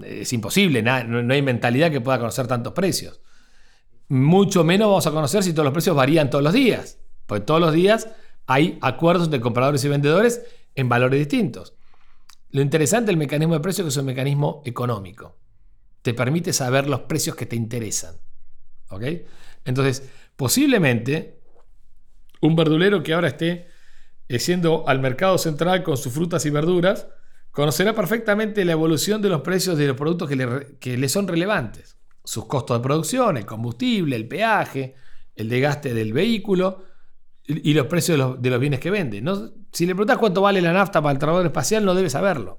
[0.04, 3.20] Es imposible, no hay mentalidad que pueda conocer tantos precios.
[4.08, 7.60] Mucho menos vamos a conocer si todos los precios varían todos los días, porque todos
[7.60, 8.08] los días
[8.46, 11.74] hay acuerdos entre compradores y vendedores en valores distintos.
[12.50, 15.36] Lo interesante del mecanismo de precios es que es un mecanismo económico.
[16.02, 18.16] Te permite saber los precios que te interesan.
[18.90, 19.02] ¿Ok?
[19.64, 21.40] Entonces, posiblemente
[22.40, 23.66] un verdulero que ahora esté
[24.28, 27.08] yendo al mercado central con sus frutas y verduras,
[27.50, 31.96] conocerá perfectamente la evolución de los precios de los productos que le, son relevantes.
[32.22, 34.94] Sus costos de producción, el combustible, el peaje,
[35.34, 36.84] el desgaste del vehículo
[37.46, 39.24] y los precios de los, bienes que vende.
[39.72, 42.58] Si le preguntas cuánto vale la nafta para el trabajador espacial, no debe saberlo.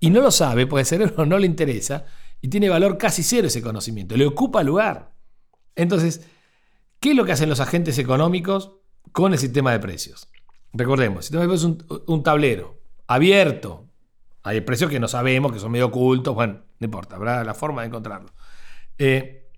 [0.00, 2.06] y no lo sabe porque el cerebro no le interesa
[2.40, 4.16] y tiene valor casi cero ese conocimiento.
[4.16, 5.12] Le ocupa lugar.
[5.76, 6.26] Entonces,
[6.98, 8.72] ¿qué es lo que hacen los agentes económicos
[9.12, 10.31] con el sistema de precios?
[10.72, 13.88] Recordemos, de precios es un, tablero abierto.
[14.42, 16.34] Hay precios que no sabemos, que son medio ocultos.
[16.34, 18.30] Bueno, no importa, habrá la forma de encontrarlo.
[18.98, 19.50] Eh,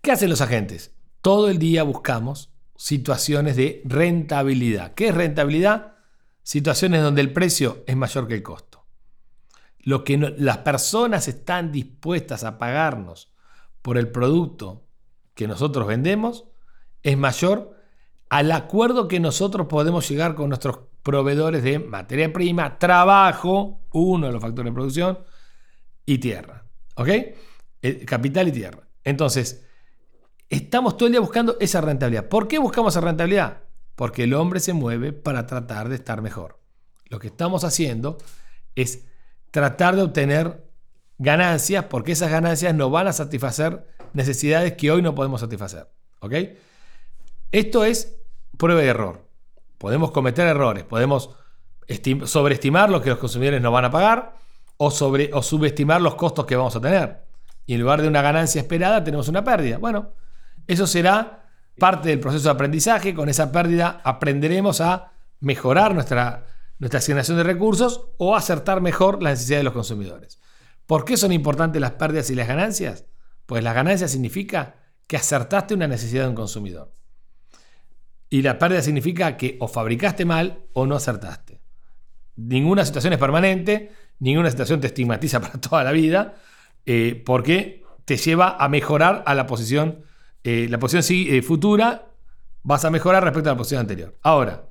[0.00, 0.94] ¿Qué hacen los agentes?
[1.22, 4.94] Todo el día buscamos situaciones de rentabilidad.
[4.94, 5.94] ¿Qué es rentabilidad?
[6.42, 8.84] Situaciones donde el precio es mayor que el costo.
[9.78, 13.32] Lo que las personas están dispuestas a pagarnos
[13.82, 14.84] por el producto
[15.34, 16.46] que nosotros vendemos
[17.02, 17.75] es mayor
[18.28, 24.32] al acuerdo que nosotros podemos llegar con nuestros proveedores de materia prima, trabajo, uno de
[24.32, 25.18] los factores de producción,
[26.04, 26.64] y tierra.
[26.96, 27.08] ¿Ok?
[27.82, 28.88] Eh, capital y tierra.
[29.04, 29.66] Entonces,
[30.48, 32.28] Estamos todo el día buscando esa rentabilidad.
[32.28, 33.62] ¿Por qué buscamos esa rentabilidad?
[33.96, 36.60] Porque el hombre se mueve para tratar de estar mejor.
[37.08, 38.18] Lo que estamos haciendo
[38.76, 39.06] es
[39.50, 40.64] tratar de obtener
[41.18, 45.88] ganancias porque esas ganancias no van a satisfacer necesidades que hoy no podemos satisfacer.
[46.20, 46.34] ¿Ok?
[47.56, 48.20] Esto es
[48.58, 49.30] prueba de error.
[49.78, 51.30] Podemos cometer errores, podemos
[52.26, 54.34] sobreestimar lo que los consumidores nos van a pagar
[54.76, 57.24] o, subestimar los costos que vamos a tener.
[57.64, 59.78] Y en lugar de una ganancia esperada tenemos una pérdida.
[59.78, 60.12] Bueno,
[60.66, 63.14] eso será parte del proceso de aprendizaje.
[63.14, 66.44] Con esa pérdida aprenderemos a mejorar nuestra,
[66.78, 70.40] nuestra asignación de recursos o acertar mejor las necesidades de los consumidores.
[70.84, 73.06] ¿Por qué son importantes las pérdidas y las ganancias?
[73.46, 74.74] Pues las ganancias significa
[75.08, 76.92] que acertaste una necesidad de un consumidor.
[78.28, 81.60] Y la pérdida significa que o fabricaste mal o no acertaste.
[82.36, 86.34] Ninguna situación es permanente, ninguna situación te estigmatiza para toda la vida,
[86.84, 90.04] eh, porque te lleva a mejorar a la posición
[90.46, 92.12] eh, la posición eh, futura
[92.62, 94.16] vas a mejorar respecto a la posición anterior.
[94.22, 94.68] Ahora,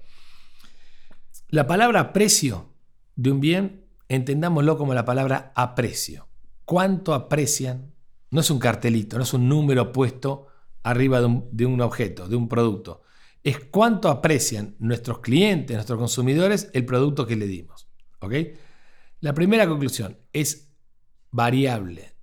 [1.49, 2.69] la palabra precio
[3.17, 6.29] de un bien, entendámoslo como la palabra aprecio.
[6.63, 7.91] ¿Cuánto aprecian?
[8.31, 10.47] No es un cartelito, no es un número puesto
[10.81, 13.01] arriba de un, de un objeto, de un producto.
[13.45, 17.87] Es cuánto aprecian nuestros clientes, nuestros consumidores, el producto que le dimos.
[18.19, 18.33] ¿Ok?
[19.19, 20.73] La primera conclusión es
[21.29, 22.15] variable.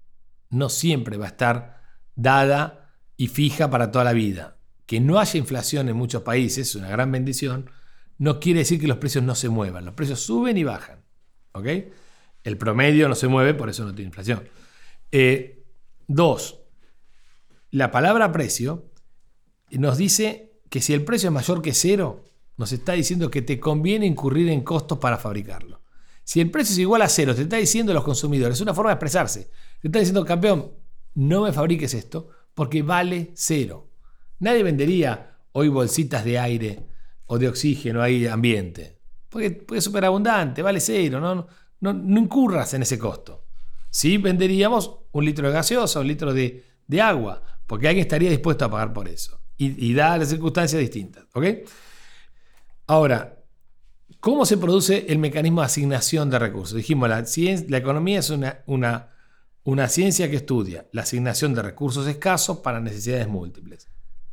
[0.51, 1.81] No siempre va a estar
[2.17, 4.59] dada y fija para toda la vida.
[4.85, 7.71] Que no haya inflación en muchos países, es una gran bendición,
[8.19, 9.85] no quiere decir que los precios no se muevan.
[9.85, 11.05] Los precios suben y bajan.
[11.53, 11.69] ¿Ok?
[12.43, 14.49] El promedio no se mueve, por eso no tiene inflación.
[15.13, 15.65] Eh,
[16.09, 16.65] dos,
[17.71, 18.91] la palabra precio
[19.71, 22.25] nos dice que si el precio es mayor que cero,
[22.57, 25.83] nos está diciendo que te conviene incurrir en costos para fabricarlo.
[26.25, 28.89] Si el precio es igual a cero, te está diciendo los consumidores, es una forma
[28.89, 29.51] de expresarse.
[29.83, 30.73] Te está diciendo, campeón,
[31.15, 33.91] no me fabriques esto porque vale cero.
[34.39, 36.87] Nadie vendería hoy bolsitas de aire
[37.27, 41.49] o de oxígeno ahí ambiente, porque, es súper abundante, vale cero, no,
[41.81, 43.45] no, incurras en ese costo.
[43.91, 46.65] Sí venderíamos un litro de gaseosa, un litro de,
[46.99, 49.42] agua, porque alguien estaría dispuesto a pagar por eso.
[49.65, 51.25] Y, y dadas las circunstancias distintas.
[51.35, 51.47] ¿ok?
[52.87, 53.43] Ahora,
[54.23, 56.77] ¿Cómo se produce el mecanismo de asignación de recursos?
[56.77, 57.25] Dijimos, la,
[57.69, 59.09] la economía es una, una,
[59.65, 63.89] una ciencia que estudia la asignación de recursos escasos para necesidades múltiples.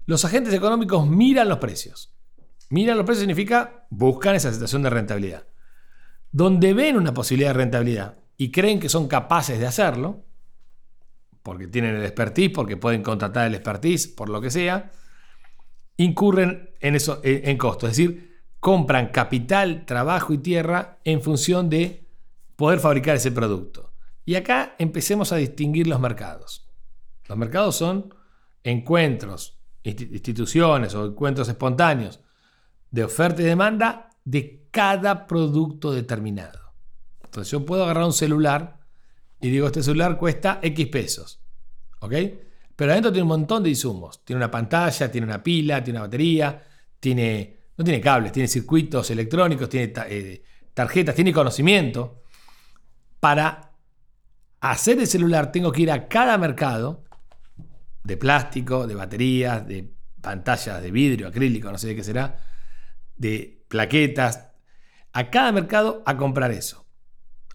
[0.05, 2.13] Los agentes económicos miran los precios.
[2.69, 5.47] Miran los precios significa buscan esa situación de rentabilidad.
[6.31, 10.23] Donde ven una posibilidad de rentabilidad y creen que son capaces de hacerlo,
[11.41, 14.91] porque tienen el expertise, porque pueden contratar el expertise, por lo que sea,
[15.99, 17.91] incurren en, eso, en, costos.
[17.91, 22.07] Es decir, compran capital, trabajo y tierra en función de
[22.55, 23.93] poder fabricar ese producto.
[24.25, 26.69] Y acá empecemos a distinguir los mercados.
[27.27, 28.13] Los mercados son
[28.63, 32.21] encuentros, instituciones o encuentros espontáneos
[32.91, 36.73] de oferta y demanda de cada producto determinado.
[37.25, 38.79] Entonces yo puedo agarrar un celular
[39.41, 41.41] y digo, este celular cuesta X pesos.
[41.99, 42.13] ¿Ok?
[42.79, 44.23] Pero adentro tiene un montón de insumos.
[44.23, 46.63] Tiene una pantalla, tiene una pila, tiene una batería,
[46.97, 50.41] tiene, no tiene cables, tiene circuitos electrónicos, tiene eh,
[50.73, 52.23] tarjetas, tiene conocimiento.
[53.19, 53.73] Para
[54.61, 57.03] hacer el celular tengo que ir a cada mercado
[58.01, 62.39] de plástico, de baterías, de pantallas de vidrio, acrílico, no sé de qué será,
[63.17, 64.51] de plaquetas,
[65.11, 66.85] a cada mercado a comprar eso.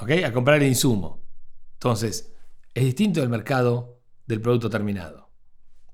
[0.00, 0.10] ¿Ok?
[0.22, 1.22] A comprar el insumo.
[1.72, 2.34] Entonces,
[2.74, 3.93] es distinto del mercado
[4.26, 5.30] del producto terminado.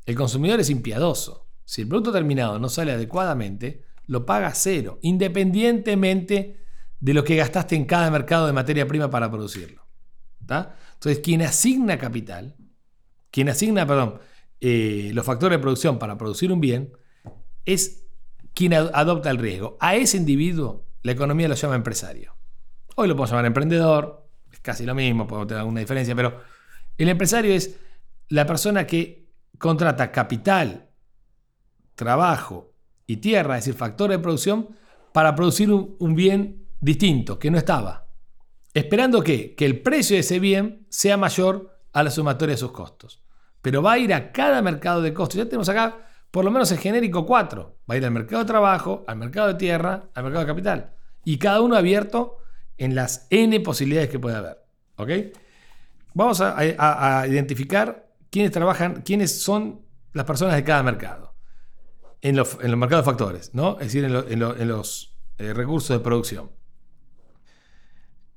[0.07, 1.47] El consumidor es impiadoso.
[1.65, 6.65] Si el producto terminado no sale adecuadamente, lo paga cero, independientemente
[6.99, 9.87] de lo que gastaste en cada mercado de materia prima para producirlo.
[10.41, 12.57] Entonces, quien asigna capital,
[13.31, 14.19] quien asigna, perdón,
[14.61, 16.93] eh, los factores de producción para producir un bien,
[17.65, 18.05] es
[18.53, 19.77] quien adopta el riesgo.
[19.81, 22.35] A ese individuo la economía lo llama empresario.
[22.97, 26.41] Hoy lo podemos llamar emprendedor, es casi lo mismo, podemos tener alguna diferencia, pero
[26.99, 27.79] el empresario es
[28.31, 30.89] la persona que contrata capital,
[31.95, 32.73] trabajo
[33.07, 34.71] y tierra, es decir, factor de producción,
[35.13, 38.07] para producir un, bien distinto, que no estaba.
[38.73, 42.73] Esperando que, que el precio de ese bien sea mayor a la sumatoria de sus
[42.73, 43.23] costos.
[43.61, 45.37] Pero va a ir a cada mercado de costos.
[45.37, 45.99] Ya tenemos acá
[46.31, 47.79] por lo menos en genérico cuatro.
[47.91, 50.95] Va a ir al mercado de trabajo, al mercado de tierra, al mercado de capital.
[51.25, 52.39] Y cada uno abierto
[52.79, 54.59] en las N posibilidades que puede haber.
[54.97, 55.11] ¿Ok?
[56.15, 61.35] Vamos a, identificar quiénes trabajan, quiénes son las personas de cada mercado.
[62.23, 63.73] En los, mercados de factores, ¿no?
[63.81, 66.51] Es decir, en, los eh, recursos de producción.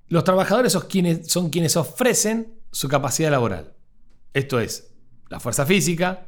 [0.07, 3.73] Los trabajadores son quienes, son quienes ofrecen su capacidad laboral.
[4.33, 4.95] Esto es
[5.29, 6.27] la fuerza física,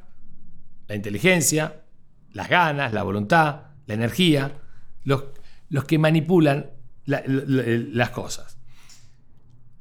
[0.87, 1.85] la inteligencia,
[2.31, 4.61] las ganas, la voluntad, la energía,
[5.03, 5.23] los,
[5.69, 6.71] los que manipulan
[7.05, 8.57] las cosas.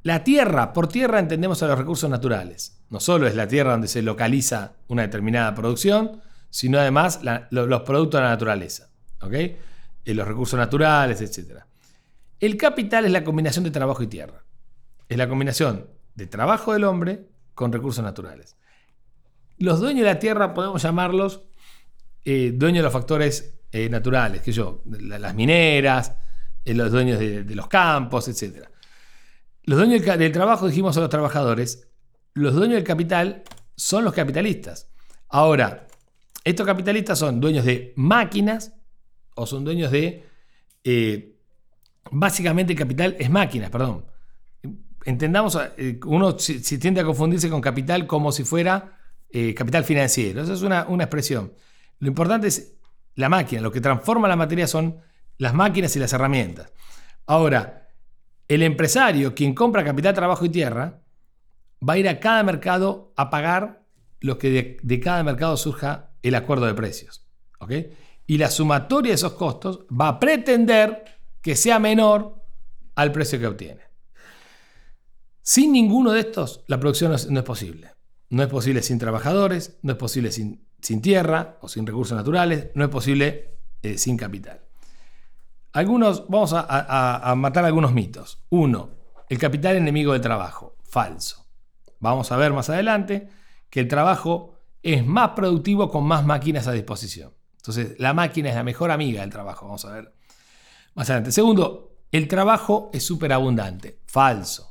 [0.02, 2.73] La tierra, por tierra entendemos a los recursos naturales.
[2.90, 6.20] No solo es la tierra donde se localiza una determinada producción,
[6.50, 7.20] sino además
[7.50, 8.88] los productos de la naturaleza.
[9.32, 9.58] Eh,
[10.14, 11.62] los recursos naturales, etc.
[12.38, 14.44] El capital es la combinación de trabajo y tierra.
[15.08, 18.56] Es la combinación de trabajo del hombre con recursos naturales.
[19.58, 21.42] Los dueños de la tierra podemos llamarlos
[22.24, 26.12] eh, dueños de los factores eh, naturales, que yo, las mineras,
[26.64, 28.66] los dueños de, los campos, etc.
[29.64, 31.88] Los dueños del, trabajo, dijimos, son los trabajadores.
[32.34, 33.42] Los dueños del capital
[33.76, 34.88] son los capitalistas.
[35.28, 35.86] Ahora,
[36.44, 38.74] estos capitalistas son dueños de máquinas
[39.34, 40.24] o son dueños de...
[42.10, 44.04] básicamente capital es máquinas, perdón.
[45.04, 45.58] Entendamos,
[46.06, 48.98] uno si tiende a confundirse con capital como si fuera
[49.36, 50.42] eh, capital financiero.
[50.42, 51.52] Esa es una, expresión.
[51.98, 52.76] Lo importante es
[53.16, 55.00] la máquina, lo que transforma la materia son
[55.38, 56.72] las máquinas y las herramientas.
[57.26, 57.88] Ahora,
[58.46, 61.00] el empresario, quien compra capital, trabajo y tierra,
[61.86, 63.84] va a ir a cada mercado a pagar
[64.20, 67.26] lo que de, cada mercado surja el acuerdo de precios.
[68.26, 71.04] Y la sumatoria de esos costos va a pretender
[71.42, 72.42] que sea menor
[72.94, 73.82] al precio que obtiene.
[75.42, 77.90] Sin ninguno de estos, la producción no es posible.
[78.30, 80.66] No es posible sin trabajadores, no es posible sin,
[81.02, 84.62] tierra o sin recursos naturales, no es posible eh, sin capital.
[85.72, 88.42] Algunos, vamos a, matar algunos mitos.
[88.50, 88.90] Uno,
[89.28, 90.76] el capital enemigo del trabajo.
[90.82, 91.43] Falso.
[92.10, 93.28] Vamos a ver más adelante
[93.70, 97.32] que el trabajo es más productivo con más máquinas a disposición.
[97.56, 99.66] Entonces, la máquina es la mejor amiga del trabajo.
[99.66, 100.14] Vamos a ver
[100.94, 101.32] más adelante.
[101.32, 104.00] Segundo, el trabajo es súper abundante.
[104.06, 104.70] Falso.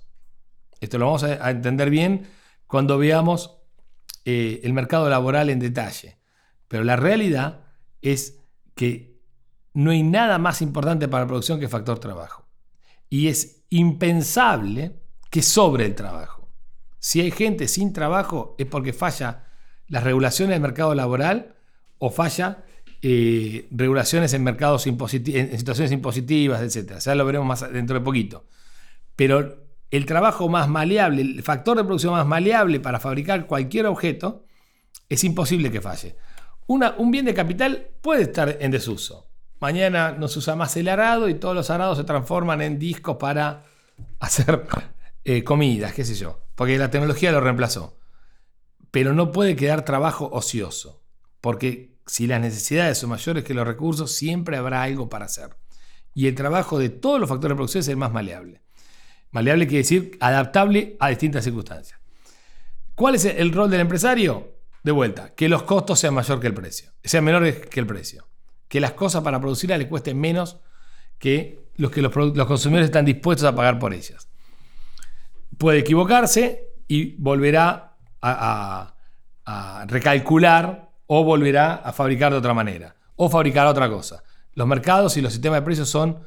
[0.80, 2.28] Esto lo vamos a entender bien
[2.68, 3.58] cuando veamos
[4.26, 6.20] eh, el mercado laboral en detalle.
[6.68, 7.62] Pero la realidad
[8.02, 8.40] es
[8.76, 9.20] que
[9.74, 12.46] no hay nada más importante para la producción que el factor trabajo.
[13.10, 16.43] Y es impensable que sobre el trabajo.
[17.04, 19.44] Si hay gente sin trabajo es porque falla
[19.90, 21.54] las regulaciones del mercado laboral
[21.98, 22.64] o falla
[23.02, 27.00] eh, regulaciones en mercados en situaciones impositivas, etc.
[27.00, 28.46] Ya lo veremos más dentro de poquito.
[29.18, 34.46] Pero el trabajo más maleable, el factor de producción más maleable para fabricar cualquier objeto,
[35.10, 36.16] es imposible que falle.
[36.68, 39.28] un bien de capital puede estar en desuso.
[39.60, 43.18] Mañana no se usa más el arado y todos los arados se transforman en discos
[43.18, 43.66] para
[44.22, 44.66] hacer
[45.26, 48.00] eh, comidas, qué sé yo, porque la tecnología lo reemplazó.
[48.92, 51.04] Pero no puede quedar trabajo ocioso,
[51.42, 55.56] porque si las necesidades son mayores que los recursos, siempre habrá algo para hacer.
[56.14, 58.62] Y el trabajo de todos los factores de producción es el más maleable.
[59.32, 62.00] Maleable quiere decir adaptable a distintas circunstancias.
[62.96, 64.54] ¿Cuál es el rol del empresario?
[64.84, 68.28] De vuelta, que los costos sean mayor que el precio, sean menores que el precio.
[68.68, 70.60] Que las cosas para producirlas le cuesten menos
[71.18, 74.30] que los que los, consumidores están dispuestos a pagar por ellas.
[75.64, 83.68] Puede equivocarse y volverá a, recalcular o volverá a fabricar de otra manera o fabricar
[83.68, 84.24] otra cosa.
[84.56, 86.20] Los mercados y los sistemas de precios son